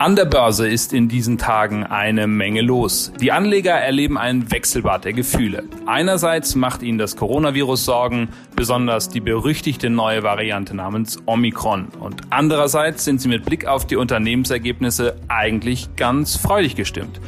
[0.00, 3.12] An der Börse ist in diesen Tagen eine Menge los.
[3.20, 5.64] Die Anleger erleben ein Wechselbad der Gefühle.
[5.86, 11.88] Einerseits macht ihnen das Coronavirus Sorgen, besonders die berüchtigte neue Variante namens Omikron.
[12.00, 17.20] Und andererseits sind sie mit Blick auf die Unternehmensergebnisse eigentlich ganz freudig gestimmt.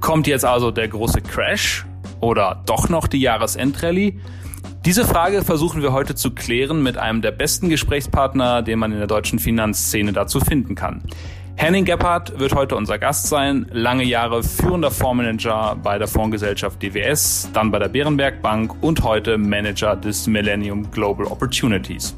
[0.00, 1.86] Kommt jetzt also der große Crash
[2.20, 4.20] oder doch noch die Jahresendrallye?
[4.84, 8.98] Diese Frage versuchen wir heute zu klären mit einem der besten Gesprächspartner, den man in
[8.98, 11.04] der deutschen Finanzszene dazu finden kann.
[11.54, 13.66] Henning Gebhardt wird heute unser Gast sein.
[13.70, 19.38] Lange Jahre führender Fondsmanager bei der Fondsgesellschaft DWS, dann bei der Bärenberg Bank und heute
[19.38, 22.16] Manager des Millennium Global Opportunities.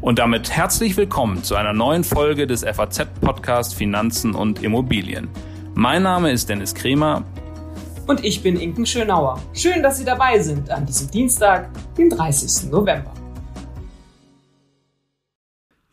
[0.00, 5.28] Und damit herzlich willkommen zu einer neuen Folge des FAZ-Podcast Finanzen und Immobilien.
[5.74, 7.24] Mein Name ist Dennis Kremer.
[8.06, 9.40] Und ich bin Inken Schönauer.
[9.54, 12.70] Schön, dass Sie dabei sind an diesem Dienstag, dem 30.
[12.70, 13.12] November.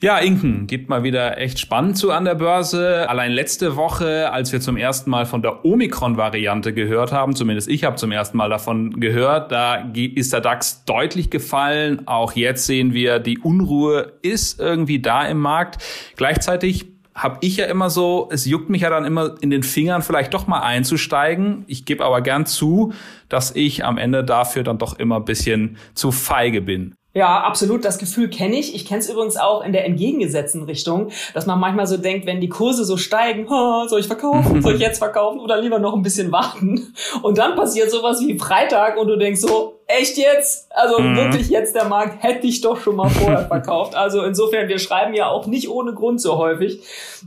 [0.01, 3.07] Ja, Inken, geht mal wieder echt spannend zu an der Börse.
[3.07, 7.83] Allein letzte Woche, als wir zum ersten Mal von der Omikron-Variante gehört haben, zumindest ich
[7.83, 12.07] habe zum ersten Mal davon gehört, da ist der DAX deutlich gefallen.
[12.07, 15.77] Auch jetzt sehen wir, die Unruhe ist irgendwie da im Markt.
[16.17, 20.01] Gleichzeitig habe ich ja immer so, es juckt mich ja dann immer in den Fingern,
[20.01, 21.65] vielleicht doch mal einzusteigen.
[21.67, 22.93] Ich gebe aber gern zu,
[23.29, 26.95] dass ich am Ende dafür dann doch immer ein bisschen zu feige bin.
[27.13, 27.83] Ja, absolut.
[27.83, 28.73] Das Gefühl kenne ich.
[28.73, 32.39] Ich kenne es übrigens auch in der entgegengesetzten Richtung, dass man manchmal so denkt, wenn
[32.39, 35.93] die Kurse so steigen, oh, soll ich verkaufen, soll ich jetzt verkaufen oder lieber noch
[35.93, 36.93] ein bisschen warten?
[37.21, 40.71] Und dann passiert sowas wie Freitag und du denkst so, echt jetzt?
[40.71, 41.15] Also mhm.
[41.15, 43.95] wirklich jetzt der Markt hätte ich doch schon mal vorher verkauft.
[43.95, 46.81] Also insofern, wir schreiben ja auch nicht ohne Grund so häufig,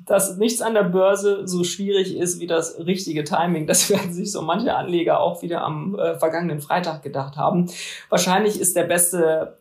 [0.06, 3.66] dass nichts an der Börse so schwierig ist wie das richtige Timing.
[3.66, 7.70] Das werden sich so manche Anleger auch wieder am äh, vergangenen Freitag gedacht haben.
[8.08, 9.56] Wahrscheinlich ist der beste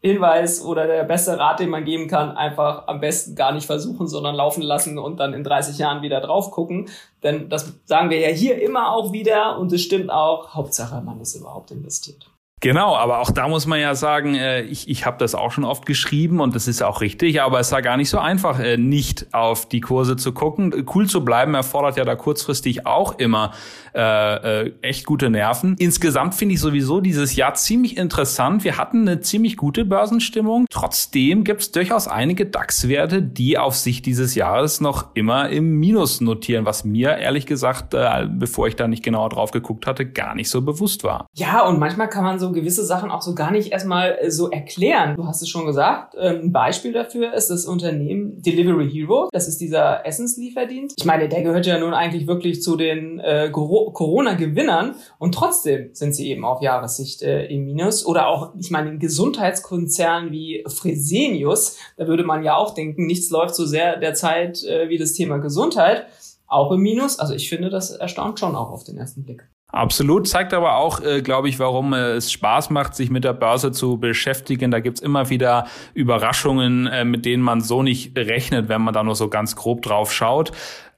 [0.00, 4.06] Hinweis oder der beste Rat, den man geben kann, einfach am besten gar nicht versuchen,
[4.06, 6.88] sondern laufen lassen und dann in 30 Jahren wieder drauf gucken.
[7.24, 10.54] Denn das sagen wir ja hier immer auch wieder und es stimmt auch.
[10.54, 12.30] Hauptsache, man ist überhaupt investiert.
[12.60, 15.64] Genau, aber auch da muss man ja sagen, äh, ich, ich habe das auch schon
[15.64, 18.76] oft geschrieben und das ist auch richtig, aber es war gar nicht so einfach, äh,
[18.76, 20.86] nicht auf die Kurse zu gucken.
[20.92, 23.52] Cool zu bleiben erfordert ja da kurzfristig auch immer
[23.94, 25.76] äh, äh, echt gute Nerven.
[25.78, 28.64] Insgesamt finde ich sowieso dieses Jahr ziemlich interessant.
[28.64, 30.66] Wir hatten eine ziemlich gute Börsenstimmung.
[30.70, 36.20] Trotzdem gibt es durchaus einige DAX-Werte, die auf Sicht dieses Jahres noch immer im Minus
[36.20, 40.34] notieren, was mir ehrlich gesagt, äh, bevor ich da nicht genauer drauf geguckt hatte, gar
[40.34, 41.26] nicht so bewusst war.
[41.34, 44.50] Ja, und manchmal kann man so gewisse Sachen auch so gar nicht erstmal äh, so
[44.50, 45.16] erklären.
[45.16, 46.14] Du hast es schon gesagt.
[46.18, 49.28] Ähm, ein Beispiel dafür ist das Unternehmen Delivery Hero.
[49.32, 50.96] Das ist dieser Essenslieferdienst.
[50.98, 56.14] Ich meine, der gehört ja nun eigentlich wirklich zu den äh, Corona-Gewinnern und trotzdem sind
[56.14, 58.06] sie eben auf Jahressicht äh, im Minus.
[58.06, 63.30] Oder auch, ich meine, ein Gesundheitskonzern wie Fresenius, da würde man ja auch denken, nichts
[63.30, 66.06] läuft so sehr derzeit äh, wie das Thema Gesundheit.
[66.46, 67.18] Auch im Minus.
[67.18, 69.46] Also ich finde, das erstaunt schon auch auf den ersten Blick.
[69.70, 73.34] Absolut, zeigt aber auch, äh, glaube ich, warum äh, es Spaß macht, sich mit der
[73.34, 74.70] Börse zu beschäftigen.
[74.70, 79.02] Da gibt's immer wieder Überraschungen, äh, mit denen man so nicht rechnet, wenn man da
[79.02, 80.52] nur so ganz grob drauf schaut.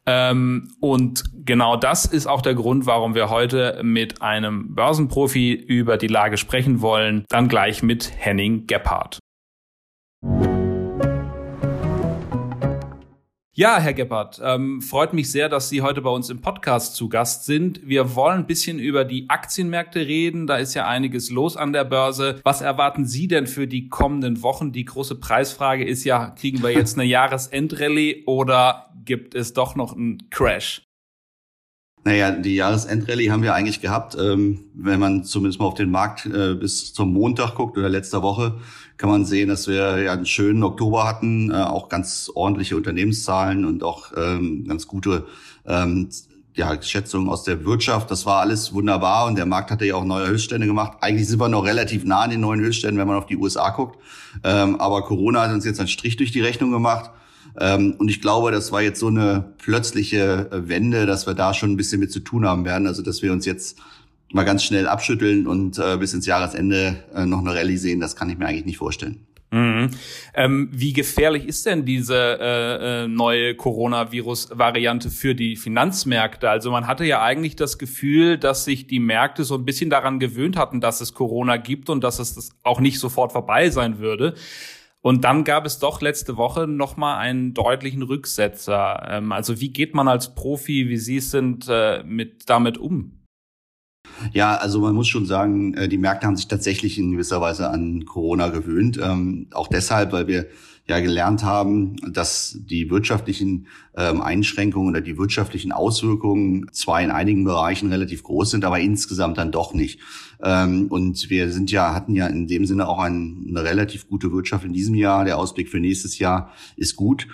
[0.06, 5.96] Ähm, und genau das ist auch der Grund, warum wir heute mit einem Börsenprofi über
[5.96, 7.24] die Lage sprechen wollen.
[7.28, 9.18] Dann gleich mit Henning Gebhardt.
[13.52, 17.08] Ja, Herr Gebhardt, ähm, freut mich sehr, dass Sie heute bei uns im Podcast zu
[17.08, 17.80] Gast sind.
[17.84, 20.46] Wir wollen ein bisschen über die Aktienmärkte reden.
[20.46, 22.40] Da ist ja einiges los an der Börse.
[22.44, 24.70] Was erwarten Sie denn für die kommenden Wochen?
[24.70, 29.96] Die große Preisfrage ist ja, kriegen wir jetzt eine Jahresendrallye oder gibt es doch noch
[29.96, 30.89] einen Crash?
[32.02, 34.16] Naja, die Jahresendrallye haben wir eigentlich gehabt.
[34.18, 38.22] Ähm, wenn man zumindest mal auf den Markt äh, bis zum Montag guckt oder letzter
[38.22, 38.54] Woche,
[38.96, 43.66] kann man sehen, dass wir ja einen schönen Oktober hatten, äh, auch ganz ordentliche Unternehmenszahlen
[43.66, 45.26] und auch ähm, ganz gute
[45.66, 46.08] ähm,
[46.54, 48.10] ja, Schätzungen aus der Wirtschaft.
[48.10, 50.98] Das war alles wunderbar und der Markt hatte ja auch neue Höchststände gemacht.
[51.00, 53.70] Eigentlich sind wir noch relativ nah an den neuen Höchstständen, wenn man auf die USA
[53.70, 53.98] guckt.
[54.42, 57.10] Ähm, aber Corona hat uns jetzt einen Strich durch die Rechnung gemacht.
[57.58, 61.54] Ähm, und ich glaube, das war jetzt so eine plötzliche äh, Wende, dass wir da
[61.54, 62.86] schon ein bisschen mit zu tun haben werden.
[62.86, 63.78] Also, dass wir uns jetzt
[64.32, 68.16] mal ganz schnell abschütteln und äh, bis ins Jahresende äh, noch eine Rallye sehen, das
[68.16, 69.26] kann ich mir eigentlich nicht vorstellen.
[69.52, 69.90] Mhm.
[70.34, 76.48] Ähm, wie gefährlich ist denn diese äh, äh, neue Coronavirus-Variante für die Finanzmärkte?
[76.48, 80.20] Also man hatte ja eigentlich das Gefühl, dass sich die Märkte so ein bisschen daran
[80.20, 83.98] gewöhnt hatten, dass es Corona gibt und dass es das auch nicht sofort vorbei sein
[83.98, 84.34] würde.
[85.02, 89.06] Und dann gab es doch letzte Woche nochmal einen deutlichen Rücksetzer.
[89.08, 93.20] Ähm, also wie geht man als Profi, wie Sie es sind, äh, mit damit um?
[94.32, 97.70] Ja, also man muss schon sagen, äh, die Märkte haben sich tatsächlich in gewisser Weise
[97.70, 98.98] an Corona gewöhnt.
[99.02, 100.46] Ähm, auch deshalb, weil wir
[100.90, 103.66] ja gelernt haben, dass die wirtschaftlichen
[103.96, 109.38] ähm, Einschränkungen oder die wirtschaftlichen Auswirkungen zwar in einigen Bereichen relativ groß sind, aber insgesamt
[109.38, 110.00] dann doch nicht.
[110.42, 114.32] Ähm, und wir sind ja, hatten ja in dem Sinne auch ein, eine relativ gute
[114.32, 115.24] Wirtschaft in diesem Jahr.
[115.24, 117.26] Der Ausblick für nächstes Jahr ist gut.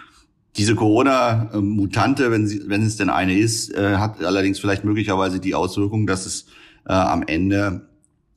[0.57, 5.55] Diese Corona-Mutante, wenn, sie, wenn es denn eine ist, äh, hat allerdings vielleicht möglicherweise die
[5.55, 6.47] Auswirkung, dass es
[6.87, 7.89] äh, am Ende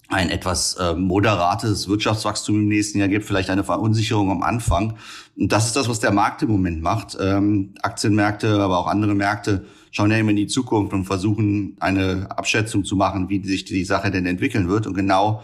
[0.09, 4.95] ein etwas äh, moderates Wirtschaftswachstum im nächsten Jahr gibt, vielleicht eine Verunsicherung am Anfang.
[5.37, 7.15] Und das ist das, was der Markt im Moment macht.
[7.21, 12.27] Ähm, Aktienmärkte, aber auch andere Märkte schauen ja immer in die Zukunft und versuchen eine
[12.31, 14.87] Abschätzung zu machen, wie sich die Sache denn entwickeln wird.
[14.87, 15.43] Und genau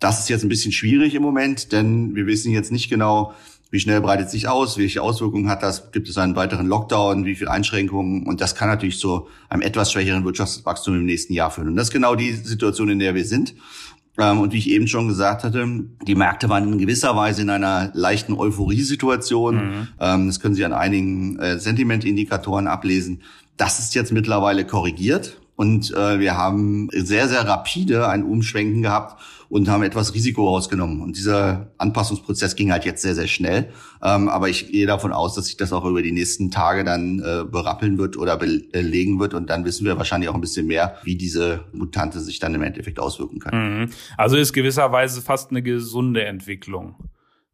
[0.00, 3.34] das ist jetzt ein bisschen schwierig im Moment, denn wir wissen jetzt nicht genau,
[3.70, 7.34] wie schnell breitet sich aus, welche Auswirkungen hat das, gibt es einen weiteren Lockdown, wie
[7.34, 11.68] viele Einschränkungen und das kann natürlich zu einem etwas schwächeren Wirtschaftswachstum im nächsten Jahr führen.
[11.68, 13.54] Und das ist genau die Situation, in der wir sind.
[14.18, 15.66] Ähm, und wie ich eben schon gesagt hatte,
[16.06, 19.56] die Märkte waren in gewisser Weise in einer leichten Euphoriesituation.
[19.56, 19.88] Mhm.
[20.00, 23.22] Ähm, das können Sie an einigen äh, Sentimentindikatoren ablesen.
[23.56, 29.20] Das ist jetzt mittlerweile korrigiert und äh, wir haben sehr, sehr rapide ein Umschwenken gehabt
[29.48, 31.00] und haben etwas Risiko rausgenommen.
[31.00, 33.70] Und dieser Anpassungsprozess ging halt jetzt sehr, sehr schnell.
[34.02, 37.20] Ähm, aber ich gehe davon aus, dass sich das auch über die nächsten Tage dann
[37.20, 39.34] äh, berappeln wird oder belegen wird.
[39.34, 42.62] Und dann wissen wir wahrscheinlich auch ein bisschen mehr, wie diese Mutante sich dann im
[42.62, 43.80] Endeffekt auswirken kann.
[43.80, 43.90] Mhm.
[44.16, 46.96] Also ist gewisserweise fast eine gesunde Entwicklung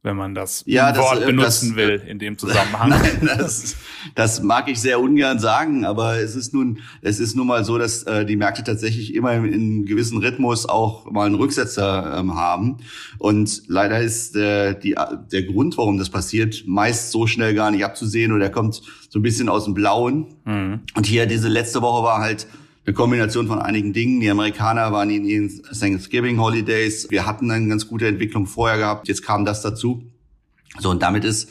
[0.04, 2.90] wenn man das ja, Wort äh, benutzen das, will in dem Zusammenhang.
[2.90, 3.76] Nein, das,
[4.14, 7.78] das mag ich sehr ungern sagen, aber es ist nun, es ist nun mal so,
[7.78, 12.18] dass äh, die Märkte tatsächlich immer in, in einem gewissen Rhythmus auch mal einen Rücksetzer
[12.18, 12.78] ähm, haben.
[13.18, 14.96] Und leider ist äh, die,
[15.30, 19.18] der Grund, warum das passiert, meist so schnell gar nicht abzusehen oder er kommt so
[19.18, 20.34] ein bisschen aus dem Blauen.
[20.44, 20.80] Mhm.
[20.94, 22.48] Und hier diese letzte Woche war halt
[22.84, 24.20] eine Kombination von einigen Dingen.
[24.20, 27.08] Die Amerikaner waren in ihren Thanksgiving Holidays.
[27.10, 29.08] Wir hatten eine ganz gute Entwicklung vorher gehabt.
[29.08, 30.04] Jetzt kam das dazu.
[30.78, 31.50] So, und damit ist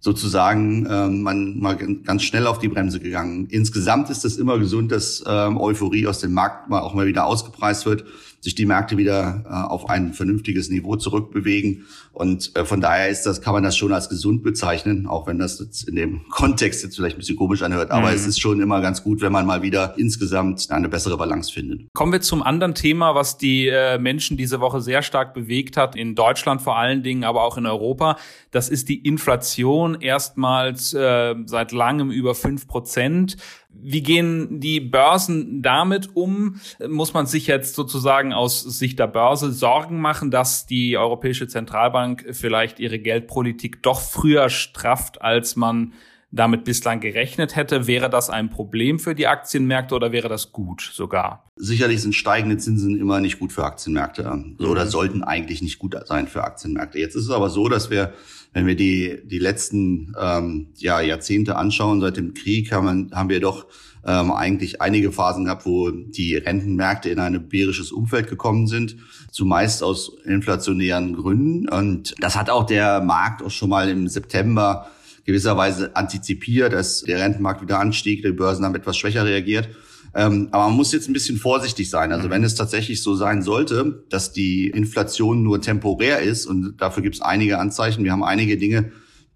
[0.00, 3.46] sozusagen ähm, man mal ganz schnell auf die Bremse gegangen.
[3.50, 7.26] Insgesamt ist es immer gesund, dass ähm, Euphorie aus dem Markt mal auch mal wieder
[7.26, 8.04] ausgepreist wird
[8.40, 11.86] sich die Märkte wieder äh, auf ein vernünftiges Niveau zurückbewegen.
[12.12, 15.38] Und äh, von daher ist das, kann man das schon als gesund bezeichnen, auch wenn
[15.38, 17.90] das jetzt in dem Kontext jetzt vielleicht ein bisschen komisch anhört.
[17.90, 18.14] Aber mhm.
[18.14, 21.92] es ist schon immer ganz gut, wenn man mal wieder insgesamt eine bessere Balance findet.
[21.94, 25.96] Kommen wir zum anderen Thema, was die äh, Menschen diese Woche sehr stark bewegt hat,
[25.96, 28.16] in Deutschland vor allen Dingen, aber auch in Europa.
[28.50, 33.36] Das ist die Inflation, erstmals äh, seit langem über fünf Prozent.
[33.70, 36.60] Wie gehen die Börsen damit um?
[36.88, 42.26] Muss man sich jetzt sozusagen aus Sicht der Börse Sorgen machen, dass die Europäische Zentralbank
[42.32, 45.92] vielleicht ihre Geldpolitik doch früher strafft, als man
[46.30, 47.86] damit bislang gerechnet hätte?
[47.86, 51.44] Wäre das ein Problem für die Aktienmärkte oder wäre das gut sogar?
[51.56, 54.22] Sicherlich sind steigende Zinsen immer nicht gut für Aktienmärkte
[54.58, 54.88] oder mhm.
[54.88, 56.98] sollten eigentlich nicht gut sein für Aktienmärkte.
[56.98, 58.12] Jetzt ist es aber so, dass wir
[58.52, 63.28] wenn wir die, die letzten ähm, ja, Jahrzehnte anschauen, seit dem Krieg haben, wir, haben
[63.28, 63.66] wir doch
[64.06, 68.96] ähm, eigentlich einige Phasen gehabt, wo die Rentenmärkte in ein bärisches Umfeld gekommen sind,
[69.30, 71.68] zumeist aus inflationären Gründen.
[71.68, 74.88] Und das hat auch der Markt auch schon mal im September
[75.24, 79.68] gewisserweise antizipiert, dass der Rentenmarkt wieder anstieg, die Börsen haben etwas schwächer reagiert.
[80.14, 82.12] Ähm, aber man muss jetzt ein bisschen vorsichtig sein.
[82.12, 82.32] Also mhm.
[82.32, 87.16] wenn es tatsächlich so sein sollte, dass die Inflation nur temporär ist, und dafür gibt
[87.16, 88.92] es einige Anzeichen, wir haben einige Dinge,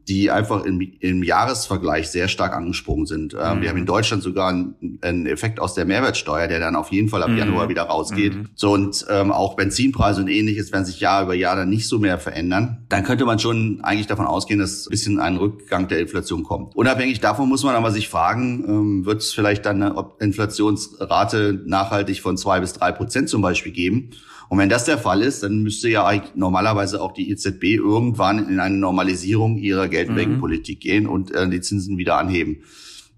[0.08, 3.34] die einfach im, im Jahresvergleich sehr stark angesprungen sind.
[3.34, 3.62] Ähm, mhm.
[3.62, 7.08] Wir haben in Deutschland sogar einen, einen, Effekt aus der Mehrwertsteuer, der dann auf jeden
[7.08, 7.38] Fall ab mhm.
[7.38, 8.34] Januar wieder rausgeht.
[8.34, 8.48] Mhm.
[8.55, 11.98] So und ähm, auch Benzinpreise und ähnliches werden sich Jahr über Jahr dann nicht so
[11.98, 12.84] mehr verändern.
[12.88, 16.74] Dann könnte man schon eigentlich davon ausgehen, dass ein bisschen ein Rückgang der Inflation kommt.
[16.74, 22.20] Unabhängig davon muss man aber sich fragen, ähm, wird es vielleicht dann eine Inflationsrate nachhaltig
[22.20, 24.10] von zwei bis drei Prozent zum Beispiel geben?
[24.53, 28.61] Und wenn das der Fall ist, dann müsste ja normalerweise auch die EZB irgendwann in
[28.61, 30.81] eine Normalisierung ihrer Geldmengenpolitik mhm.
[30.82, 32.59] gehen und äh, die Zinsen wieder anheben.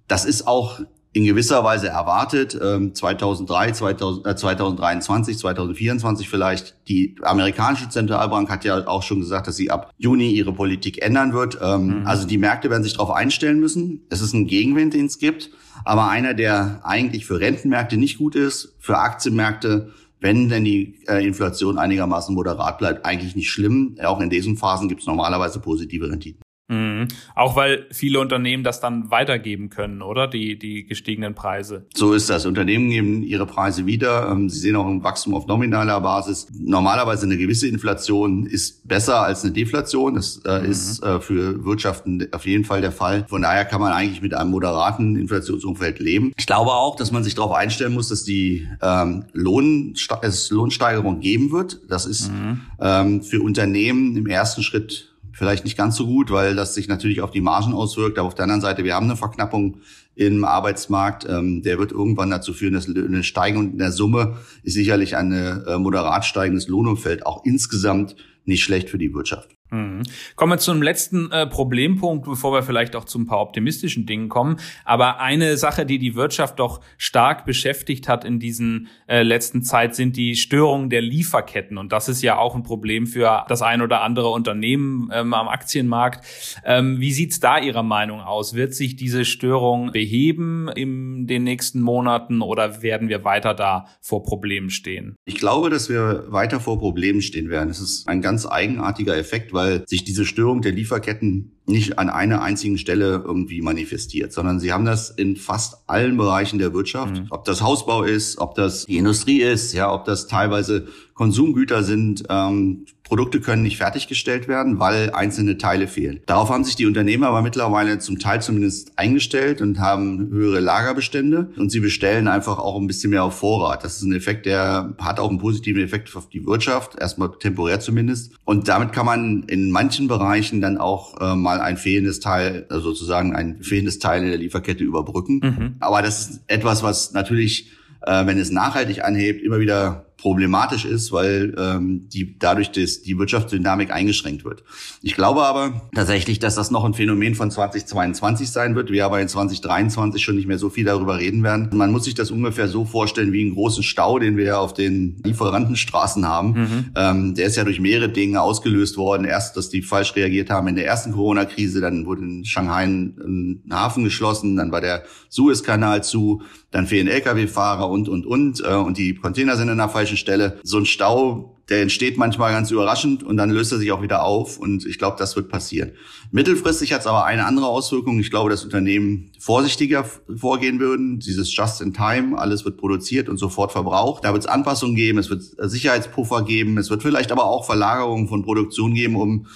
[0.06, 0.78] Das ist auch
[1.12, 2.56] in gewisser Weise erwartet.
[2.62, 6.76] Ähm, 2003, 2000, äh, 2023, 2024 vielleicht.
[6.86, 11.32] Die amerikanische Zentralbank hat ja auch schon gesagt, dass sie ab Juni ihre Politik ändern
[11.32, 11.58] wird.
[11.60, 12.06] Ähm, mhm.
[12.06, 14.02] Also die Märkte werden sich darauf einstellen müssen.
[14.08, 15.50] Es ist ein Gegenwind, den es gibt,
[15.84, 19.90] aber einer, der eigentlich für Rentenmärkte nicht gut ist, für Aktienmärkte
[20.24, 23.98] wenn denn die äh, Inflation einigermaßen moderat bleibt, eigentlich nicht schlimm.
[24.02, 26.43] Auch in diesen Phasen gibt es normalerweise positive Renditen.
[26.68, 27.08] Mhm.
[27.34, 30.26] Auch weil viele Unternehmen das dann weitergeben können, oder?
[30.26, 31.86] Die, die gestiegenen Preise.
[31.94, 32.46] So ist das.
[32.46, 34.30] Unternehmen geben ihre Preise wieder.
[34.30, 36.46] Ähm, sie sehen auch ein Wachstum auf nominaler Basis.
[36.58, 40.14] Normalerweise eine gewisse Inflation ist besser als eine Deflation.
[40.14, 40.70] Das äh, mhm.
[40.70, 43.26] ist äh, für Wirtschaften auf jeden Fall der Fall.
[43.28, 46.32] Von daher kann man eigentlich mit einem moderaten Inflationsumfeld leben.
[46.38, 51.20] Ich glaube auch, dass man sich darauf einstellen muss, dass die ähm, Lohnste es Lohnsteigerung
[51.20, 51.80] geben wird.
[51.88, 52.62] Das ist mhm.
[52.80, 57.20] ähm, für Unternehmen im ersten Schritt vielleicht nicht ganz so gut, weil das sich natürlich
[57.20, 58.18] auf die Margen auswirkt.
[58.18, 59.78] Aber auf der anderen Seite, wir haben eine Verknappung
[60.14, 61.26] im Arbeitsmarkt.
[61.28, 65.32] Ähm, der wird irgendwann dazu führen, dass eine Steigerung in der Summe ist sicherlich ein
[65.32, 69.50] äh, moderat steigendes Lohnumfeld auch insgesamt nicht schlecht für die Wirtschaft.
[69.70, 70.02] Mhm.
[70.36, 74.04] Kommen wir zu einem letzten äh, Problempunkt, bevor wir vielleicht auch zu ein paar optimistischen
[74.04, 74.56] Dingen kommen.
[74.84, 79.94] Aber eine Sache, die die Wirtschaft doch stark beschäftigt hat in diesen äh, letzten Zeit,
[79.94, 81.78] sind die Störungen der Lieferketten.
[81.78, 85.48] Und das ist ja auch ein Problem für das ein oder andere Unternehmen ähm, am
[85.48, 86.24] Aktienmarkt.
[86.64, 88.54] Ähm, wie sieht's da Ihrer Meinung aus?
[88.54, 94.22] Wird sich diese Störung beheben in den nächsten Monaten oder werden wir weiter da vor
[94.22, 95.16] Problemen stehen?
[95.24, 97.70] Ich glaube, dass wir weiter vor Problemen stehen werden.
[97.70, 102.42] Es ist ein ganz eigenartiger Effekt, weil sich diese Störung der Lieferketten nicht an einer
[102.42, 107.14] einzigen Stelle irgendwie manifestiert, sondern sie haben das in fast allen Bereichen der Wirtschaft.
[107.14, 107.26] Mhm.
[107.30, 112.24] Ob das Hausbau ist, ob das die Industrie ist, ja, ob das teilweise Konsumgüter sind.
[112.28, 116.20] Ähm, Produkte können nicht fertiggestellt werden, weil einzelne Teile fehlen.
[116.24, 121.50] Darauf haben sich die Unternehmer aber mittlerweile zum Teil zumindest eingestellt und haben höhere Lagerbestände
[121.56, 123.84] und sie bestellen einfach auch ein bisschen mehr auf Vorrat.
[123.84, 127.78] Das ist ein Effekt, der hat auch einen positiven Effekt auf die Wirtschaft, erstmal temporär
[127.78, 128.32] zumindest.
[128.44, 132.92] Und damit kann man in manchen Bereichen dann auch äh, mal ein fehlendes Teil, also
[132.92, 135.40] sozusagen ein fehlendes Teil in der Lieferkette überbrücken.
[135.42, 135.76] Mhm.
[135.80, 137.70] Aber das ist etwas, was natürlich,
[138.02, 143.18] äh, wenn es nachhaltig anhebt, immer wieder problematisch ist, weil ähm, die dadurch das, die
[143.18, 144.64] Wirtschaftsdynamik eingeschränkt wird.
[145.02, 148.90] Ich glaube aber tatsächlich, dass das noch ein Phänomen von 2022 sein wird.
[148.90, 151.68] Wir aber in 2023 schon nicht mehr so viel darüber reden werden.
[151.74, 155.20] Man muss sich das ungefähr so vorstellen wie einen großen Stau, den wir auf den
[155.22, 156.48] Lieferantenstraßen haben.
[156.52, 156.84] Mhm.
[156.96, 159.26] Ähm, der ist ja durch mehrere Dinge ausgelöst worden.
[159.26, 163.62] Erst, dass die falsch reagiert haben in der ersten Corona-Krise, dann wurde in Shanghai ein
[163.70, 166.40] Hafen geschlossen, dann war der Suezkanal zu,
[166.70, 168.60] dann fehlen Lkw-Fahrer und, und, und.
[168.60, 170.60] Äh, und die Container sind in der falschen Stelle.
[170.62, 174.22] So ein Stau, der entsteht manchmal ganz überraschend und dann löst er sich auch wieder
[174.22, 174.58] auf.
[174.58, 175.92] Und ich glaube, das wird passieren.
[176.30, 178.20] Mittelfristig hat es aber eine andere Auswirkung.
[178.20, 180.04] Ich glaube, dass Unternehmen vorsichtiger
[180.36, 181.20] vorgehen würden.
[181.20, 184.24] Dieses Just in Time, alles wird produziert und sofort verbraucht.
[184.24, 188.28] Da wird es Anpassungen geben, es wird Sicherheitspuffer geben, es wird vielleicht aber auch Verlagerungen
[188.28, 189.46] von Produktion geben, um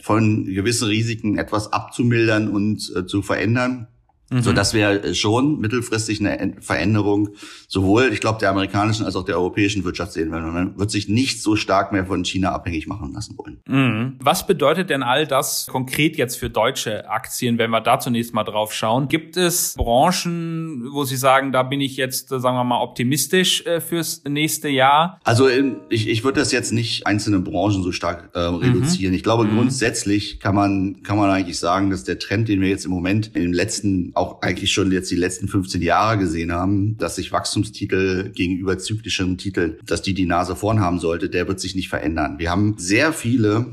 [0.00, 3.88] von gewissen Risiken etwas abzumildern und äh, zu verändern.
[4.30, 4.42] Mhm.
[4.42, 7.30] So dass wir schon mittelfristig eine Veränderung
[7.68, 10.52] sowohl, ich glaube, der amerikanischen als auch der europäischen Wirtschaft sehen werden.
[10.52, 13.60] Man wird sich nicht so stark mehr von China abhängig machen lassen wollen.
[13.66, 14.16] Mhm.
[14.20, 18.44] Was bedeutet denn all das konkret jetzt für deutsche Aktien, wenn wir da zunächst mal
[18.44, 19.08] drauf schauen?
[19.08, 23.80] Gibt es Branchen, wo Sie sagen, da bin ich jetzt, sagen wir mal, optimistisch äh,
[23.80, 25.20] fürs nächste Jahr?
[25.24, 25.48] Also
[25.90, 29.12] ich, ich würde das jetzt nicht einzelne Branchen so stark äh, reduzieren.
[29.12, 29.16] Mhm.
[29.16, 29.56] Ich glaube, mhm.
[29.56, 33.28] grundsätzlich kann man, kann man eigentlich sagen, dass der Trend, den wir jetzt im Moment
[33.34, 37.32] in den letzten auch eigentlich schon jetzt die letzten 15 Jahre gesehen haben, dass sich
[37.32, 41.88] Wachstumstitel gegenüber zyklischen Titeln, dass die die Nase vorn haben sollte, der wird sich nicht
[41.88, 42.38] verändern.
[42.38, 43.66] Wir haben sehr viele,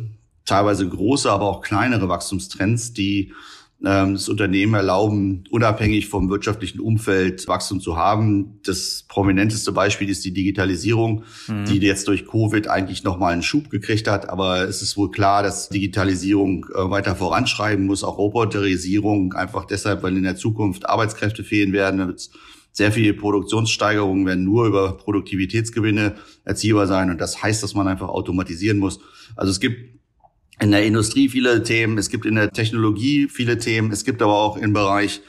[0.46, 3.34] teilweise große, aber auch kleinere Wachstumstrends, die
[3.84, 8.60] ähm, das Unternehmen erlauben, unabhängig vom wirtschaftlichen Umfeld Wachstum zu haben.
[8.64, 11.66] Das prominenteste Beispiel ist die Digitalisierung, mhm.
[11.66, 14.30] die jetzt durch Covid eigentlich nochmal einen Schub gekriegt hat.
[14.30, 20.04] Aber es ist wohl klar, dass Digitalisierung äh, weiter voranschreiben muss, auch Roboterisierung, einfach deshalb,
[20.04, 22.16] weil in der Zukunft Arbeitskräfte fehlen werden.
[22.74, 27.10] Sehr viele Produktionssteigerungen werden nur über Produktivitätsgewinne erzielbar sein.
[27.10, 29.00] Und das heißt, dass man einfach automatisieren muss.
[29.36, 30.01] Also es gibt
[30.62, 34.34] in der Industrie viele Themen, es gibt in der Technologie viele Themen, es gibt aber
[34.34, 35.22] auch im Bereich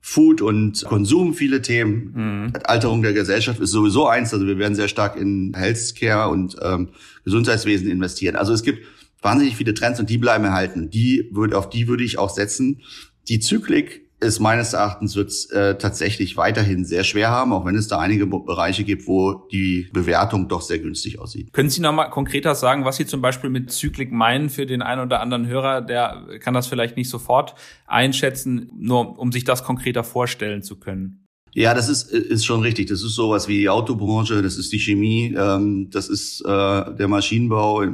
[0.00, 2.12] Food und Konsum viele Themen.
[2.14, 2.52] Mhm.
[2.64, 4.32] Alterung der Gesellschaft ist sowieso eins.
[4.32, 6.88] Also wir werden sehr stark in Healthcare und ähm,
[7.24, 8.34] Gesundheitswesen investieren.
[8.34, 8.86] Also es gibt
[9.20, 10.88] wahnsinnig viele Trends und die bleiben erhalten.
[10.88, 12.80] Die würde, auf die würde ich auch setzen.
[13.28, 17.76] Die Zyklik es meines Erachtens wird es äh, tatsächlich weiterhin sehr schwer haben, auch wenn
[17.76, 21.52] es da einige Bereiche gibt, wo die Bewertung doch sehr günstig aussieht.
[21.52, 24.82] Können Sie noch mal konkreter sagen, was Sie zum Beispiel mit Zyklik meinen für den
[24.82, 25.82] einen oder anderen Hörer?
[25.82, 27.54] Der kann das vielleicht nicht sofort
[27.86, 31.27] einschätzen, nur um sich das konkreter vorstellen zu können.
[31.54, 32.88] Ja, das ist, ist schon richtig.
[32.88, 37.08] Das ist sowas wie die Autobranche, das ist die Chemie, ähm, das ist äh, der
[37.08, 37.84] Maschinenbau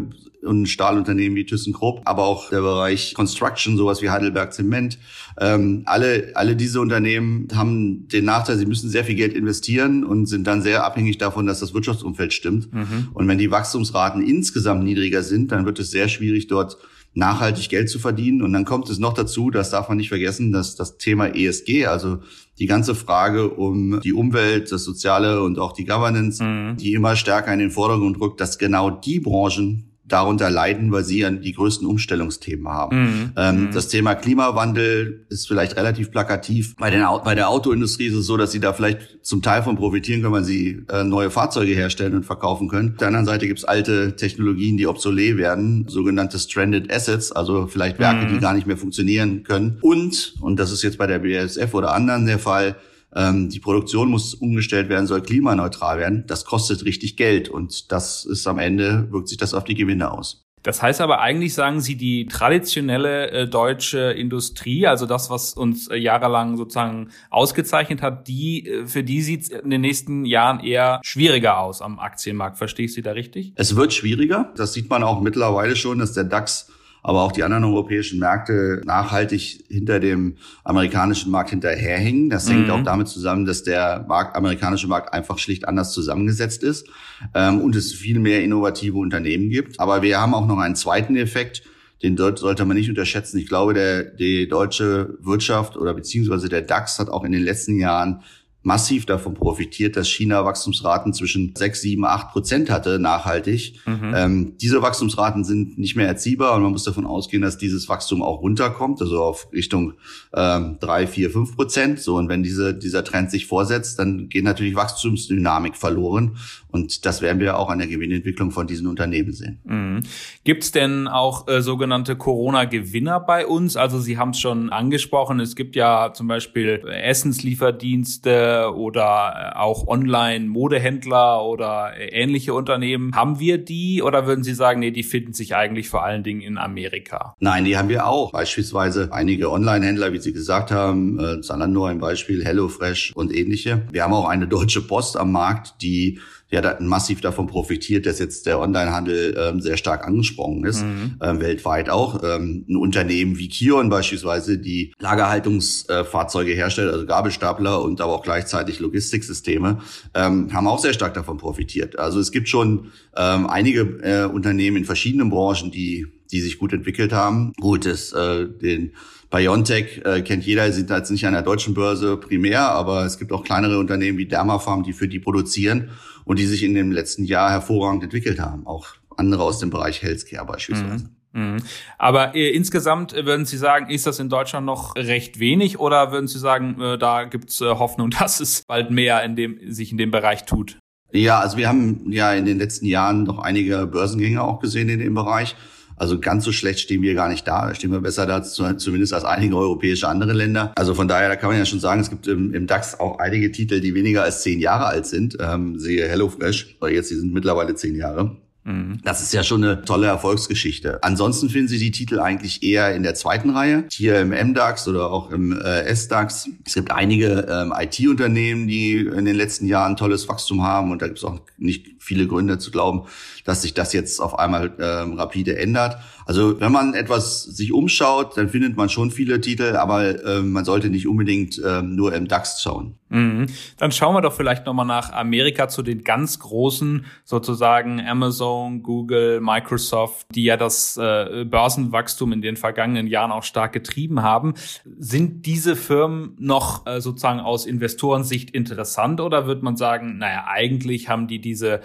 [0.45, 4.99] und Stahlunternehmen wie ThyssenKrupp, aber auch der Bereich Construction, sowas wie Heidelberg Zement.
[5.41, 10.27] Ähm, alle, alle diese Unternehmen haben den Nachteil, sie müssen sehr viel Geld investieren und
[10.27, 12.73] sind dann sehr abhängig davon, dass das Wirtschaftsumfeld stimmt.
[12.73, 13.09] Mhm.
[13.15, 16.77] Und wenn die Wachstumsraten insgesamt niedriger sind, dann wird es sehr schwierig, dort
[17.15, 18.43] nachhaltig Geld zu verdienen.
[18.43, 21.87] Und dann kommt es noch dazu, das darf man nicht vergessen, dass das Thema ESG,
[21.87, 22.19] also
[22.59, 26.77] die ganze Frage um die Umwelt, das Soziale und auch die Governance, mhm.
[26.77, 31.21] die immer stärker in den Vordergrund rückt, dass genau die Branchen darunter leiden, weil sie
[31.21, 32.97] ja die größten Umstellungsthemen haben.
[32.97, 33.33] Mhm.
[33.37, 33.71] Ähm, mhm.
[33.73, 36.77] Das Thema Klimawandel ist vielleicht relativ plakativ.
[36.77, 39.77] Bei, den, bei der Autoindustrie ist es so, dass sie da vielleicht zum Teil von
[39.77, 42.91] profitieren können, weil sie äh, neue Fahrzeuge herstellen und verkaufen können.
[42.93, 47.67] Auf der anderen Seite gibt es alte Technologien, die obsolet werden, sogenannte Stranded Assets, also
[47.67, 48.35] vielleicht Werke, mhm.
[48.35, 49.79] die gar nicht mehr funktionieren können.
[49.81, 52.77] Und, und das ist jetzt bei der BASF oder anderen der Fall,
[53.15, 56.25] ähm, die Produktion muss umgestellt werden, soll klimaneutral werden.
[56.27, 60.11] Das kostet richtig Geld und das ist am Ende, wirkt sich das auf die Gewinne
[60.11, 60.45] aus.
[60.65, 65.89] Das heißt aber eigentlich, sagen Sie, die traditionelle äh, deutsche Industrie, also das, was uns
[65.89, 70.61] äh, jahrelang sozusagen ausgezeichnet hat, die, äh, für die sieht es in den nächsten Jahren
[70.61, 72.57] eher schwieriger aus am Aktienmarkt.
[72.57, 73.53] Verstehe ich Sie da richtig?
[73.57, 74.55] Es wird schwieriger.
[74.57, 76.71] Das sieht man auch mittlerweile schon, dass der DAX
[77.05, 82.31] aber auch die anderen europäischen Märkte nachhaltig hinter dem amerikanischen Markt hinterherhängen.
[82.31, 82.71] Das hängt mhm.
[82.71, 86.89] auch damit zusammen, dass der Markt, amerikanische Markt einfach schlicht anders zusammengesetzt ist
[87.35, 89.79] ähm, und es viel mehr innovative Unternehmen gibt.
[89.81, 91.63] Aber wir haben auch noch einen zweiten Effekt,
[92.03, 93.37] den sollte man nicht unterschätzen.
[93.37, 97.79] Ich glaube, der, die deutsche Wirtschaft oder beziehungsweise der DAX hat auch in den letzten
[97.79, 98.23] Jahren
[98.65, 103.81] massiv davon profitiert, dass China Wachstumsraten zwischen 6, 7, 8 Prozent hatte, nachhaltig.
[103.87, 104.15] Mhm.
[104.17, 108.23] Ähm, diese Wachstumsraten sind nicht mehr erziehbar und man muss davon ausgehen, dass dieses Wachstum
[108.23, 109.93] auch runterkommt, also auf Richtung
[110.35, 112.01] ähm, 3, 4, 5 Prozent.
[112.01, 116.39] So, und wenn diese, dieser Trend sich vorsetzt, dann geht natürlich Wachstumsdynamik verloren.
[116.71, 119.61] Und das werden wir auch an der Gewinnentwicklung von diesen Unternehmen sehen.
[119.65, 120.01] Mhm.
[120.43, 123.77] Gibt es denn auch äh, sogenannte Corona-Gewinner bei uns?
[123.77, 129.87] Also Sie haben es schon angesprochen, es gibt ja zum Beispiel Essenslieferdienste oder äh, auch
[129.87, 133.15] Online-Modehändler oder äh, ähnliche Unternehmen.
[133.15, 136.41] Haben wir die oder würden Sie sagen, nee, die finden sich eigentlich vor allen Dingen
[136.41, 137.35] in Amerika?
[137.41, 138.33] Nein, die haben wir auch.
[138.33, 143.83] Beispielsweise einige Online-Händler, wie Sie gesagt haben, äh, Zalando ein Beispiel, HelloFresh und ähnliche.
[143.91, 146.21] Wir haben auch eine deutsche Post am Markt, die
[146.55, 151.17] ja da massiv davon profitiert, dass jetzt der Onlinehandel ähm, sehr stark angesprungen ist, mhm.
[151.21, 152.23] ähm, weltweit auch.
[152.23, 158.23] Ähm, ein Unternehmen wie Kion beispielsweise, die Lagerhaltungsfahrzeuge äh, herstellt, also Gabelstapler und aber auch
[158.23, 159.81] gleichzeitig Logistiksysteme,
[160.15, 161.99] ähm, haben auch sehr stark davon profitiert.
[161.99, 166.73] Also es gibt schon ähm, einige äh, Unternehmen in verschiedenen Branchen, die die sich gut
[166.73, 167.53] entwickelt haben.
[167.61, 168.93] Gut, das, äh, den
[169.35, 173.33] BioNTech äh, kennt jeder, sind jetzt nicht an der deutschen Börse primär, aber es gibt
[173.33, 175.91] auch kleinere Unternehmen wie Dermafarm, die für die produzieren
[176.25, 178.65] und die sich in dem letzten Jahr hervorragend entwickelt haben.
[178.65, 181.11] Auch andere aus dem Bereich Healthcare beispielsweise.
[181.33, 181.55] Mhm.
[181.55, 181.57] mhm.
[181.99, 186.13] Aber äh, insgesamt äh, würden Sie sagen, ist das in Deutschland noch recht wenig oder
[186.13, 189.91] würden Sie sagen, äh, da gibt's äh, Hoffnung, dass es bald mehr in dem, sich
[189.91, 190.79] in dem Bereich tut?
[191.11, 195.01] Ja, also wir haben ja in den letzten Jahren noch einige Börsengänge auch gesehen in
[195.01, 195.57] dem Bereich.
[195.97, 197.75] Also ganz so schlecht stehen wir gar nicht da.
[197.75, 200.73] Stehen wir besser da, zumindest als einige europäische andere Länder.
[200.77, 203.19] Also von daher, da kann man ja schon sagen, es gibt im, im DAX auch
[203.19, 205.37] einige Titel, die weniger als zehn Jahre alt sind.
[205.41, 208.37] Ähm, sehe HelloFresh, weil jetzt, die sind mittlerweile zehn Jahre.
[208.65, 209.01] Mhm.
[209.05, 211.03] Das ist ja schon eine tolle Erfolgsgeschichte.
[211.03, 215.11] Ansonsten finden Sie die Titel eigentlich eher in der zweiten Reihe, hier im MDAX oder
[215.11, 216.49] auch im äh, SDAX.
[216.65, 221.07] Es gibt einige ähm, IT-Unternehmen, die in den letzten Jahren tolles Wachstum haben und da
[221.07, 223.07] gibt es auch nicht viele Gründe zu glauben,
[223.45, 225.99] dass sich das jetzt auf einmal ähm, rapide ändert.
[226.27, 230.65] Also wenn man etwas sich umschaut, dann findet man schon viele Titel, aber äh, man
[230.65, 232.95] sollte nicht unbedingt äh, nur im DAX schauen.
[233.11, 233.47] Mhm.
[233.79, 239.41] Dann schauen wir doch vielleicht nochmal nach Amerika zu den ganz großen, sozusagen Amazon, Google,
[239.41, 244.55] Microsoft, die ja das äh, Börsenwachstum in den vergangenen Jahren auch stark getrieben haben.
[244.99, 251.09] Sind diese Firmen noch äh, sozusagen aus Investorensicht interessant oder wird man sagen, naja, eigentlich
[251.09, 251.81] haben die diese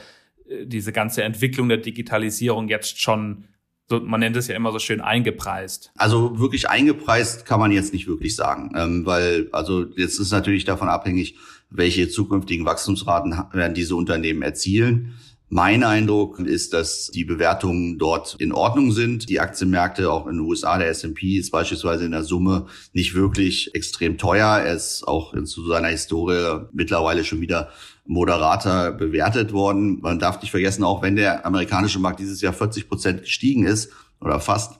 [0.49, 3.45] äh, diese ganze Entwicklung der Digitalisierung jetzt schon
[3.89, 5.91] so, man nennt es ja immer so schön eingepreist.
[5.97, 10.65] Also wirklich eingepreist kann man jetzt nicht wirklich sagen, ähm, weil also jetzt ist natürlich
[10.65, 11.35] davon abhängig,
[11.71, 15.13] welche zukünftigen Wachstumsraten werden diese Unternehmen erzielen.
[15.51, 19.29] Mein Eindruck ist, dass die Bewertungen dort in Ordnung sind.
[19.29, 23.73] Die Aktienmärkte auch in den USA, der S&P ist beispielsweise in der Summe nicht wirklich
[23.73, 24.59] extrem teuer.
[24.59, 27.71] Er ist auch zu seiner Historie mittlerweile schon wieder
[28.09, 29.99] moderater bewertet worden.
[30.01, 33.91] Man darf nicht vergessen, auch wenn der amerikanische Markt dieses Jahr 40 Prozent gestiegen ist
[34.19, 34.79] oder fast,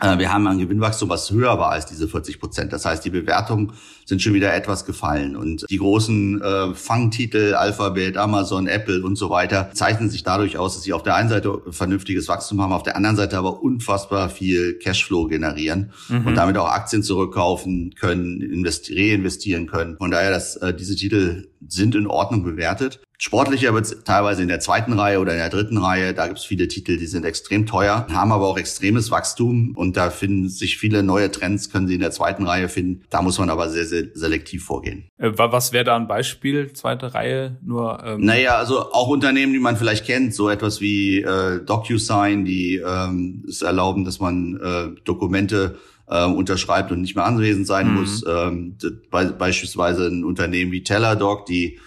[0.00, 2.72] wir haben ein Gewinnwachstum, was höher war als diese 40 Prozent.
[2.72, 3.72] Das heißt, die Bewertungen
[4.06, 5.36] sind schon wieder etwas gefallen.
[5.36, 10.74] Und die großen äh, Fangtitel, Alphabet, Amazon, Apple und so weiter, zeichnen sich dadurch aus,
[10.74, 14.30] dass sie auf der einen Seite vernünftiges Wachstum haben, auf der anderen Seite aber unfassbar
[14.30, 16.26] viel Cashflow generieren mhm.
[16.26, 19.96] und damit auch Aktien zurückkaufen können, reinvestieren können.
[19.98, 23.00] Von daher, dass äh, diese Titel sind in Ordnung bewertet.
[23.22, 26.14] Sportlicher wird teilweise in der zweiten Reihe oder in der dritten Reihe.
[26.14, 29.98] Da gibt es viele Titel, die sind extrem teuer, haben aber auch extremes Wachstum und
[29.98, 33.02] da finden sich viele neue Trends, können sie in der zweiten Reihe finden.
[33.10, 35.04] Da muss man aber sehr, sehr selektiv vorgehen.
[35.18, 37.58] Äh, was wäre da ein Beispiel, zweite Reihe?
[37.62, 42.46] Nur ähm Naja, also auch Unternehmen, die man vielleicht kennt, so etwas wie äh, DocuSign,
[42.46, 47.88] die ähm, es erlauben, dass man äh, Dokumente äh, unterschreibt und nicht mehr anwesend sein
[47.88, 48.00] mhm.
[48.00, 48.24] muss.
[48.26, 48.78] Ähm,
[49.10, 51.78] be beispielsweise ein Unternehmen wie Teladoc, die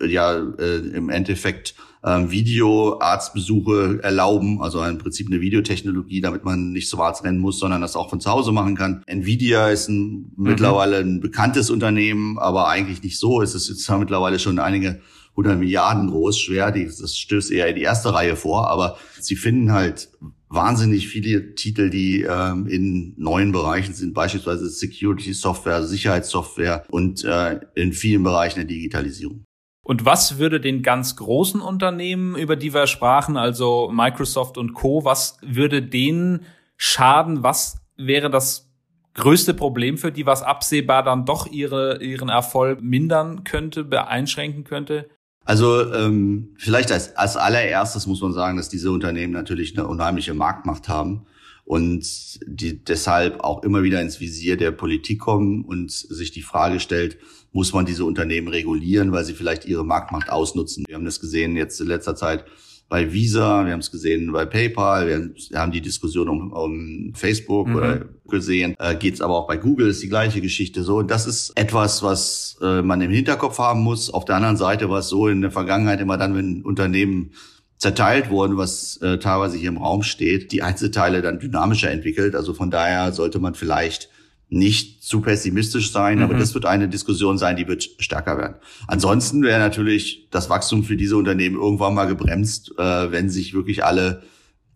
[0.00, 6.88] ja äh, im Endeffekt ähm, Videoarztbesuche erlauben, also im Prinzip eine Videotechnologie, damit man nicht
[6.88, 9.02] zum Arzt rennen muss, sondern das auch von zu Hause machen kann.
[9.06, 10.44] Nvidia ist ein, mhm.
[10.50, 13.42] mittlerweile ein bekanntes Unternehmen, aber eigentlich nicht so.
[13.42, 16.70] Es ist jetzt mittlerweile schon einige 100 Milliarden groß, schwer.
[16.70, 20.08] das stößt eher in die erste Reihe vor, aber sie finden halt
[20.48, 27.60] wahnsinnig viele Titel, die ähm, in neuen Bereichen sind, beispielsweise Security Software, Sicherheitssoftware und äh,
[27.74, 29.45] in vielen Bereichen der Digitalisierung.
[29.86, 35.04] Und was würde den ganz großen Unternehmen, über die wir sprachen, also Microsoft und Co.,
[35.04, 36.44] was würde denen
[36.76, 37.44] schaden?
[37.44, 38.68] Was wäre das
[39.14, 45.08] größte Problem für die, was absehbar dann doch ihre, ihren Erfolg mindern könnte, beeinschränken könnte?
[45.44, 50.34] Also ähm, vielleicht als, als allererstes muss man sagen, dass diese Unternehmen natürlich eine unheimliche
[50.34, 51.26] Marktmacht haben
[51.64, 56.80] und die deshalb auch immer wieder ins Visier der Politik kommen und sich die Frage
[56.80, 57.18] stellt,
[57.56, 60.84] muss man diese Unternehmen regulieren, weil sie vielleicht ihre Marktmacht ausnutzen.
[60.86, 62.44] Wir haben das gesehen jetzt in letzter Zeit
[62.90, 67.66] bei Visa, wir haben es gesehen bei PayPal, wir haben die Diskussion um, um Facebook
[67.68, 68.04] mhm.
[68.28, 70.98] gesehen, äh, geht es aber auch bei Google, ist die gleiche Geschichte so.
[70.98, 74.10] Und das ist etwas, was äh, man im Hinterkopf haben muss.
[74.10, 77.32] Auf der anderen Seite war es so in der Vergangenheit immer dann, wenn Unternehmen
[77.78, 82.36] zerteilt wurden, was äh, teilweise hier im Raum steht, die Einzelteile dann dynamischer entwickelt.
[82.36, 84.10] Also von daher sollte man vielleicht
[84.48, 86.24] nicht zu pessimistisch sein, mhm.
[86.24, 88.56] aber das wird eine Diskussion sein, die wird stärker werden.
[88.86, 93.84] Ansonsten wäre natürlich das Wachstum für diese Unternehmen irgendwann mal gebremst, äh, wenn sich wirklich
[93.84, 94.22] alle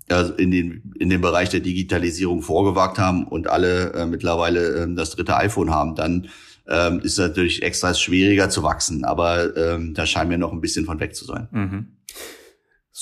[0.08, 4.94] äh, in den in den Bereich der Digitalisierung vorgewagt haben und alle äh, mittlerweile äh,
[4.94, 6.28] das dritte iPhone haben, dann
[6.68, 9.04] ähm, ist natürlich extra schwieriger zu wachsen.
[9.04, 11.48] Aber ähm, da scheinen wir noch ein bisschen von weg zu sein.
[11.50, 11.86] Mhm.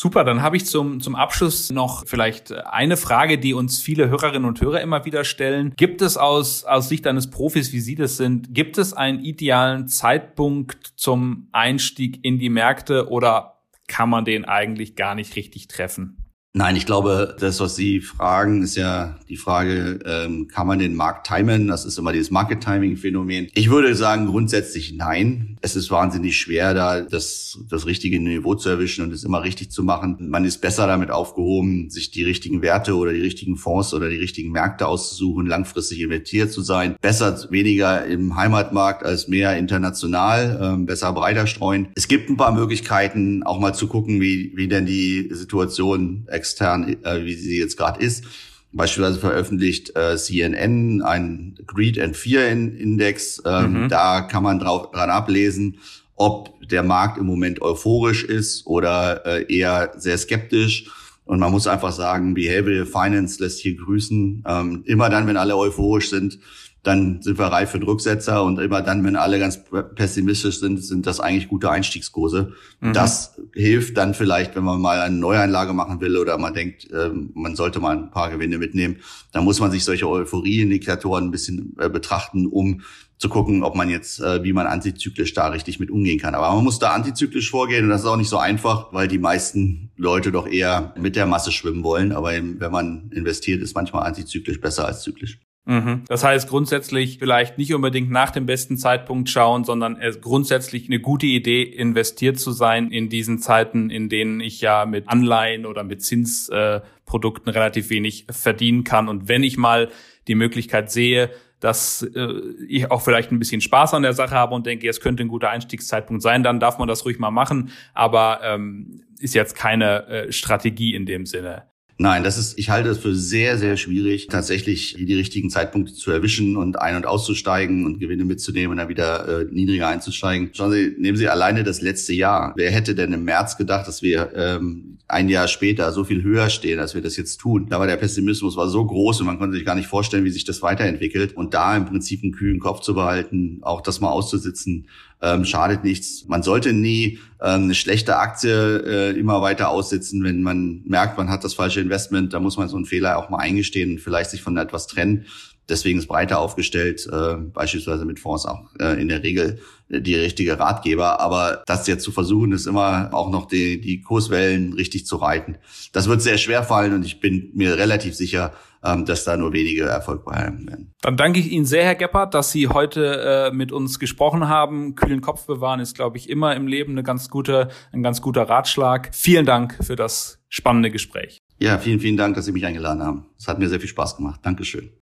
[0.00, 4.44] Super, dann habe ich zum, zum Abschluss noch vielleicht eine Frage, die uns viele Hörerinnen
[4.44, 5.72] und Hörer immer wieder stellen.
[5.76, 9.88] Gibt es aus, aus Sicht eines Profis, wie Sie das sind, gibt es einen idealen
[9.88, 13.58] Zeitpunkt zum Einstieg in die Märkte oder
[13.88, 16.17] kann man den eigentlich gar nicht richtig treffen?
[16.54, 20.94] Nein, ich glaube, das, was Sie fragen, ist ja die Frage, ähm, kann man den
[20.94, 21.68] Markt timen?
[21.68, 23.48] Das ist immer dieses Market-Timing-Phänomen.
[23.52, 25.58] Ich würde sagen, grundsätzlich nein.
[25.60, 29.70] Es ist wahnsinnig schwer, da das, das richtige Niveau zu erwischen und es immer richtig
[29.70, 30.16] zu machen.
[30.30, 34.16] Man ist besser damit aufgehoben, sich die richtigen Werte oder die richtigen Fonds oder die
[34.16, 36.96] richtigen Märkte auszusuchen, langfristig investiert zu sein.
[37.02, 41.88] Besser weniger im Heimatmarkt als mehr international, ähm, besser breiter streuen.
[41.94, 46.96] Es gibt ein paar Möglichkeiten, auch mal zu gucken, wie, wie denn die Situation extern,
[47.04, 48.24] äh, wie sie jetzt gerade ist.
[48.72, 53.42] Beispielsweise veröffentlicht äh, CNN ein Greed and Fear Index.
[53.44, 53.88] Ähm, mhm.
[53.88, 55.78] Da kann man drauf, dran ablesen,
[56.16, 60.90] ob der Markt im Moment euphorisch ist oder äh, eher sehr skeptisch.
[61.24, 64.44] Und man muss einfach sagen, Behavioral Finance lässt hier grüßen.
[64.46, 66.38] Ähm, immer dann, wenn alle euphorisch sind,
[66.82, 69.60] dann sind wir reif für Rücksetzer und immer dann, wenn alle ganz
[69.94, 72.52] pessimistisch sind, sind das eigentlich gute Einstiegskurse.
[72.80, 72.92] Mhm.
[72.92, 77.10] Das hilft dann vielleicht, wenn man mal eine Neueinlage machen will oder man denkt, äh,
[77.34, 78.98] man sollte mal ein paar Gewinne mitnehmen.
[79.32, 82.82] Dann muss man sich solche Euphorie-Indikatoren ein bisschen äh, betrachten, um
[83.18, 86.36] zu gucken, ob man jetzt, äh, wie man antizyklisch da richtig mit umgehen kann.
[86.36, 89.18] Aber man muss da antizyklisch vorgehen und das ist auch nicht so einfach, weil die
[89.18, 92.12] meisten Leute doch eher mit der Masse schwimmen wollen.
[92.12, 95.40] Aber wenn man investiert, ist manchmal antizyklisch besser als zyklisch.
[95.68, 96.04] Mhm.
[96.08, 101.26] Das heißt grundsätzlich vielleicht nicht unbedingt nach dem besten Zeitpunkt schauen, sondern grundsätzlich eine gute
[101.26, 106.02] Idee, investiert zu sein in diesen Zeiten, in denen ich ja mit Anleihen oder mit
[106.02, 109.08] Zinsprodukten relativ wenig verdienen kann.
[109.08, 109.90] Und wenn ich mal
[110.26, 111.28] die Möglichkeit sehe,
[111.60, 112.32] dass äh,
[112.66, 115.28] ich auch vielleicht ein bisschen Spaß an der Sache habe und denke, es könnte ein
[115.28, 117.72] guter Einstiegszeitpunkt sein, dann darf man das ruhig mal machen.
[117.92, 121.67] Aber ähm, ist jetzt keine äh, Strategie in dem Sinne.
[122.00, 126.12] Nein, das ist, ich halte es für sehr, sehr schwierig, tatsächlich die richtigen Zeitpunkte zu
[126.12, 130.50] erwischen und ein- und auszusteigen und Gewinne mitzunehmen und dann wieder äh, niedriger einzusteigen.
[130.52, 132.52] Schauen Sie, nehmen Sie alleine das letzte Jahr.
[132.54, 136.50] Wer hätte denn im März gedacht, dass wir ähm, ein Jahr später so viel höher
[136.50, 137.66] stehen, als wir das jetzt tun?
[137.68, 140.30] Da war der Pessimismus war so groß und man konnte sich gar nicht vorstellen, wie
[140.30, 141.36] sich das weiterentwickelt.
[141.36, 144.86] Und da im Prinzip einen kühlen Kopf zu behalten, auch das mal auszusitzen,
[145.20, 146.26] ähm, schadet nichts.
[146.26, 151.28] Man sollte nie ähm, eine schlechte Aktie äh, immer weiter aussitzen, wenn man merkt, man
[151.28, 154.30] hat das falsche Investment, da muss man so einen Fehler auch mal eingestehen und vielleicht
[154.30, 155.26] sich von etwas trennen.
[155.68, 160.58] Deswegen ist breiter aufgestellt, äh, beispielsweise mit Fonds auch äh, in der Regel die richtige
[160.58, 161.20] Ratgeber.
[161.20, 165.56] Aber das jetzt zu versuchen, ist immer auch noch die, die Kurswellen richtig zu reiten.
[165.92, 168.52] Das wird sehr schwer fallen und ich bin mir relativ sicher,
[168.84, 170.94] ähm, dass da nur wenige Erfolg bei werden.
[171.02, 174.94] Dann danke ich Ihnen sehr, Herr Geppert, dass Sie heute äh, mit uns gesprochen haben.
[174.94, 178.42] Kühlen Kopf bewahren ist, glaube ich, immer im Leben eine ganz gute, ein ganz guter
[178.42, 179.10] Ratschlag.
[179.12, 181.38] Vielen Dank für das spannende Gespräch.
[181.58, 183.26] Ja, vielen, vielen Dank, dass Sie mich eingeladen haben.
[183.36, 184.40] Es hat mir sehr viel Spaß gemacht.
[184.44, 184.97] Dankeschön.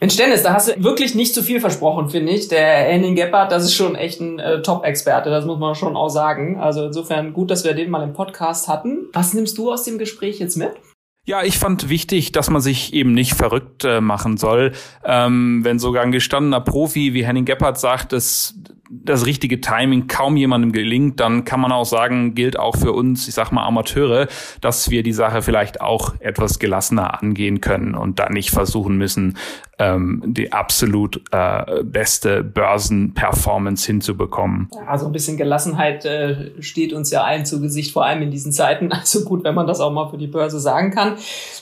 [0.00, 2.48] Mensch, Dennis, da hast du wirklich nicht zu viel versprochen, finde ich.
[2.48, 6.08] Der Henning Gebhardt, das ist schon echt ein äh, Top-Experte, das muss man schon auch
[6.08, 6.58] sagen.
[6.58, 9.08] Also insofern gut, dass wir den mal im Podcast hatten.
[9.12, 10.72] Was nimmst du aus dem Gespräch jetzt mit?
[11.26, 14.72] Ja, ich fand wichtig, dass man sich eben nicht verrückt äh, machen soll.
[15.04, 18.54] Ähm, wenn sogar ein gestandener Profi wie Henning Gebhardt sagt, dass
[18.90, 23.28] das richtige Timing kaum jemandem gelingt, dann kann man auch sagen, gilt auch für uns,
[23.28, 24.26] ich sag mal Amateure,
[24.60, 29.36] dass wir die Sache vielleicht auch etwas gelassener angehen können und da nicht versuchen müssen,
[29.80, 34.68] ähm, die absolut äh, beste Börsenperformance hinzubekommen.
[34.86, 38.52] Also ein bisschen Gelassenheit äh, steht uns ja allen zu Gesicht, vor allem in diesen
[38.52, 38.90] Zeiten.
[39.00, 41.16] Also gut, wenn man das auch mal für die Börse sagen kann.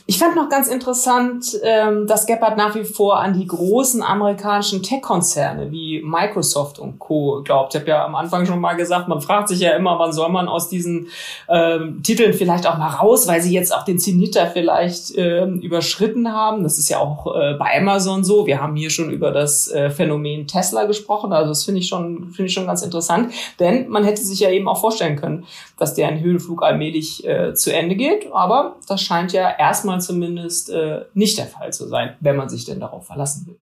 [0.06, 4.82] Ich fand noch ganz interessant, ähm, dass Gebhardt nach wie vor an die großen amerikanischen
[4.82, 7.42] Tech-Konzerne wie Microsoft und Co.
[7.44, 7.74] glaubt.
[7.74, 10.30] Ich habe ja am Anfang schon mal gesagt, man fragt sich ja immer, wann soll
[10.30, 11.08] man aus diesen
[11.48, 16.32] ähm, Titeln vielleicht auch mal raus, weil sie jetzt auch den Zeniter vielleicht ähm, überschritten
[16.32, 16.64] haben.
[16.64, 18.46] Das ist ja auch äh, bei Amazon so.
[18.46, 21.32] Wir haben hier schon über das äh, Phänomen Tesla gesprochen.
[21.32, 23.32] Also das finde ich schon, finde ich schon ganz interessant.
[23.58, 25.46] Denn man hätte sich ja eben auch vorstellen können,
[25.78, 28.32] dass deren Höhenflug allmählich äh, zu Ende geht.
[28.32, 32.64] Aber das scheint ja erstmal zumindest äh, nicht der Fall zu sein, wenn man sich
[32.64, 33.58] denn darauf verlassen will.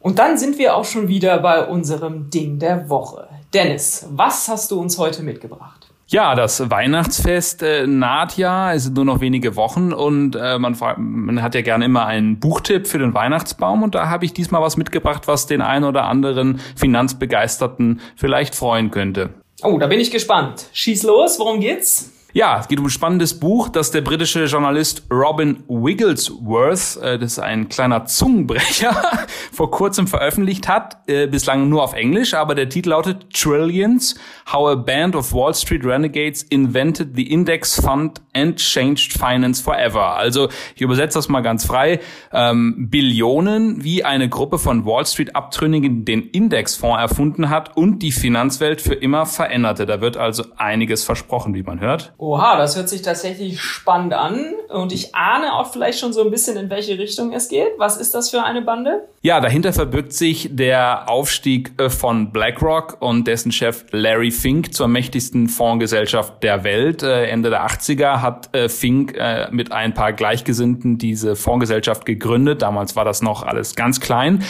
[0.00, 3.28] Und dann sind wir auch schon wieder bei unserem Ding der Woche.
[3.52, 5.89] Dennis, was hast du uns heute mitgebracht?
[6.12, 10.76] Ja, das Weihnachtsfest äh, naht ja, es sind nur noch wenige Wochen und äh, man,
[10.96, 14.60] man hat ja gerne immer einen Buchtipp für den Weihnachtsbaum und da habe ich diesmal
[14.60, 19.30] was mitgebracht, was den einen oder anderen Finanzbegeisterten vielleicht freuen könnte.
[19.62, 20.66] Oh, da bin ich gespannt.
[20.72, 22.10] Schieß los, worum geht's?
[22.32, 27.32] Ja, es geht um ein spannendes Buch, das der britische Journalist Robin Wigglesworth, äh, das
[27.32, 28.94] ist ein kleiner Zungenbrecher,
[29.52, 34.14] vor kurzem veröffentlicht hat, äh, bislang nur auf Englisch, aber der Titel lautet Trillions,
[34.52, 40.16] How a Band of Wall Street Renegades Invented the Index Fund and Changed Finance Forever.
[40.16, 42.00] Also ich übersetze das mal ganz frei.
[42.32, 48.12] Ähm, Billionen, wie eine Gruppe von Wall Street Abtrünnigen den Indexfonds erfunden hat und die
[48.12, 49.86] Finanzwelt für immer veränderte.
[49.86, 52.12] Da wird also einiges versprochen, wie man hört.
[52.18, 54.54] Oha, das hört sich tatsächlich spannend an.
[54.68, 57.68] Und ich ahne auch vielleicht schon so ein bisschen, in welche Richtung es geht.
[57.78, 59.08] Was ist das für eine Bande?
[59.22, 64.88] Ja, dahinter verbirgt sich der Aufstieg äh, von BlackRock und dessen Chef Larry Fink zur
[64.88, 67.02] mächtigsten Fondsgesellschaft der Welt.
[67.02, 69.14] Äh, Ende der 80er hat äh, Fink
[69.50, 72.62] mit ein paar Gleichgesinnten diese Fondsgesellschaft gegründet.
[72.62, 74.42] Damals war das noch alles ganz klein.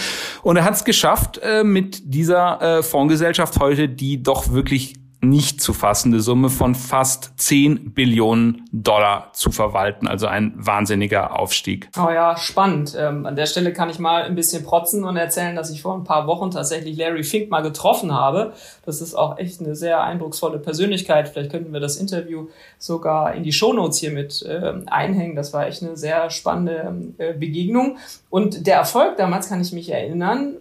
[0.43, 6.21] Und er hat es geschafft, mit dieser Fondsgesellschaft heute, die doch wirklich nicht zu fassende
[6.21, 10.09] Summe von fast 10 Billionen Dollar zu verwalten.
[10.09, 11.91] Also ein wahnsinniger Aufstieg.
[11.99, 12.97] Oh ja, spannend.
[12.99, 15.95] Ähm, an der Stelle kann ich mal ein bisschen protzen und erzählen, dass ich vor
[15.95, 18.55] ein paar Wochen tatsächlich Larry Fink mal getroffen habe.
[18.87, 21.29] Das ist auch echt eine sehr eindrucksvolle Persönlichkeit.
[21.29, 25.37] Vielleicht könnten wir das Interview sogar in die Shownotes hier mit äh, einhängen.
[25.37, 27.99] Das war echt eine sehr spannende äh, Begegnung.
[28.31, 30.55] Und der Erfolg damals, kann ich mich erinnern,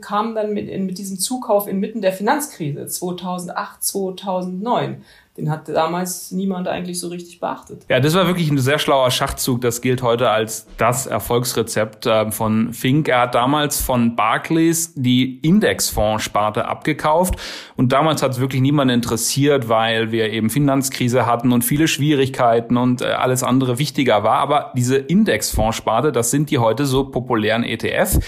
[0.00, 5.02] kam dann mit, mit diesem Zukauf inmitten der Finanzkrise 2008, 2009.
[5.36, 7.84] Den hat damals niemand eigentlich so richtig beachtet.
[7.90, 9.60] Ja, das war wirklich ein sehr schlauer Schachzug.
[9.60, 13.08] Das gilt heute als das Erfolgsrezept äh, von Fink.
[13.08, 17.36] Er hat damals von Barclays die Indexfondssparte abgekauft.
[17.76, 22.78] Und damals hat es wirklich niemand interessiert, weil wir eben Finanzkrise hatten und viele Schwierigkeiten
[22.78, 24.38] und äh, alles andere wichtiger war.
[24.38, 28.20] Aber diese Indexfondssparte, das sind die heute so populären ETF.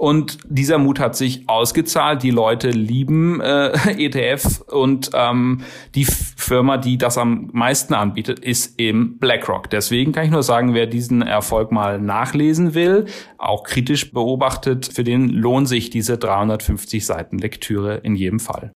[0.00, 2.22] Und dieser Mut hat sich ausgezahlt.
[2.22, 5.60] Die Leute lieben äh, ETF und ähm,
[5.94, 9.68] die Firma, die das am meisten anbietet, ist eben BlackRock.
[9.68, 13.04] Deswegen kann ich nur sagen, wer diesen Erfolg mal nachlesen will,
[13.36, 18.72] auch kritisch beobachtet, für den lohnt sich diese 350 Seiten Lektüre in jedem Fall.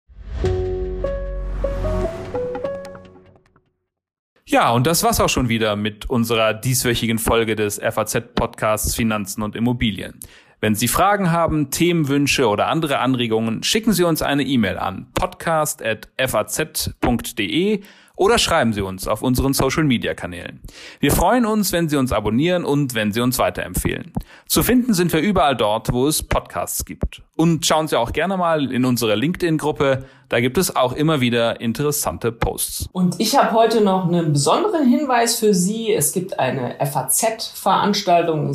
[4.46, 9.56] Ja, und das war's auch schon wieder mit unserer dieswöchigen Folge des FAZ-Podcasts Finanzen und
[9.56, 10.20] Immobilien.
[10.64, 17.82] Wenn Sie Fragen haben, Themenwünsche oder andere Anregungen, schicken Sie uns eine E-Mail an podcast.faz.de
[18.16, 20.62] oder schreiben Sie uns auf unseren Social-Media-Kanälen.
[21.02, 24.14] Wir freuen uns, wenn Sie uns abonnieren und wenn Sie uns weiterempfehlen.
[24.46, 27.24] Zu finden sind wir überall dort, wo es Podcasts gibt.
[27.36, 31.60] Und schauen Sie auch gerne mal in unsere LinkedIn-Gruppe, da gibt es auch immer wieder
[31.60, 32.88] interessante Posts.
[32.94, 35.94] Und ich habe heute noch einen besonderen Hinweis für Sie.
[35.94, 38.54] Es gibt eine FAZ-Veranstaltung,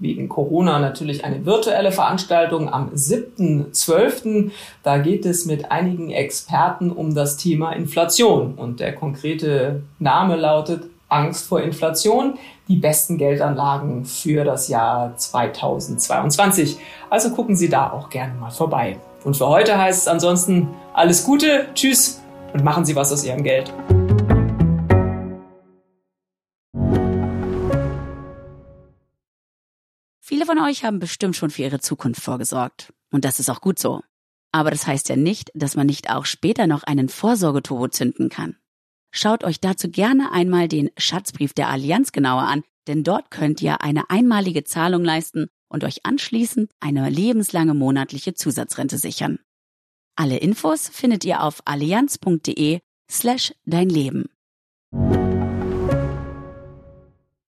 [0.00, 4.50] wegen Corona natürlich eine virtuelle Veranstaltung am 7.12.
[4.82, 8.54] Da geht es mit einigen Experten um das Thema Inflation.
[8.54, 16.78] Und der konkrete Name lautet Angst vor Inflation, die besten Geldanlagen für das Jahr 2022.
[17.10, 18.96] Also gucken Sie da auch gerne mal vorbei.
[19.24, 22.22] Und für heute heißt es ansonsten alles Gute, tschüss
[22.54, 23.72] und machen Sie was aus Ihrem Geld.
[30.30, 32.92] Viele von euch haben bestimmt schon für ihre Zukunft vorgesorgt.
[33.10, 34.00] Und das ist auch gut so.
[34.52, 38.54] Aber das heißt ja nicht, dass man nicht auch später noch einen Vorsorgeturbo zünden kann.
[39.10, 43.80] Schaut euch dazu gerne einmal den Schatzbrief der Allianz genauer an, denn dort könnt ihr
[43.80, 49.40] eine einmalige Zahlung leisten und euch anschließend eine lebenslange monatliche Zusatzrente sichern.
[50.14, 52.78] Alle Infos findet ihr auf allianz.de
[53.10, 54.26] slash dein Leben.